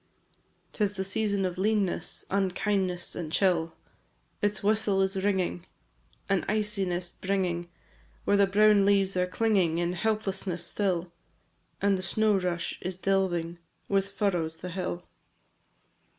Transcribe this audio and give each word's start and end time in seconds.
V. 0.01 0.39
'Tis 0.73 0.93
the 0.95 1.03
season 1.03 1.45
of 1.45 1.59
leanness, 1.59 2.25
Unkindness, 2.31 3.13
and 3.15 3.31
chill; 3.31 3.75
Its 4.41 4.63
whistle 4.63 4.99
is 4.99 5.15
ringing, 5.23 5.67
An 6.27 6.43
iciness 6.49 7.11
bringing, 7.11 7.69
Where 8.25 8.35
the 8.35 8.47
brown 8.47 8.83
leaves 8.83 9.15
are 9.15 9.27
clinging 9.27 9.77
In 9.77 9.93
helplessness, 9.93 10.65
still, 10.65 11.13
And 11.83 11.99
the 11.99 12.01
snow 12.01 12.35
rush 12.39 12.79
is 12.81 12.97
delving 12.97 13.59
With 13.87 14.09
furrows 14.09 14.57
the 14.57 14.69
hill. 14.71 15.03